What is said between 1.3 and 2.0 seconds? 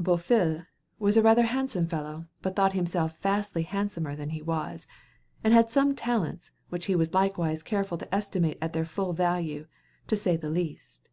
a handsome